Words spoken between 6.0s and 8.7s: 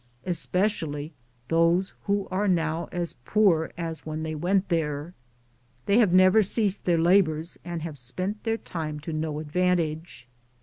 never ceased their labors and have spent their